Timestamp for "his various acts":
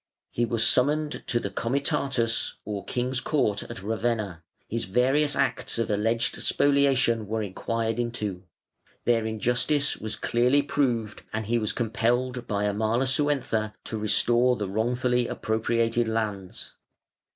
4.67-5.77